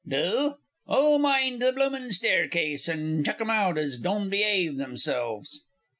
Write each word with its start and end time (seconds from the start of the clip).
Do? 0.07 0.55
oh, 0.87 1.19
mind 1.19 1.61
the 1.61 1.71
bloomin' 1.71 2.11
staircase, 2.11 2.87
and 2.87 3.23
chuck 3.23 3.39
out 3.39 3.75
them 3.75 3.83
as 3.83 3.99
don' 3.99 4.31
beyave 4.31 4.77
themselves. 4.77 5.61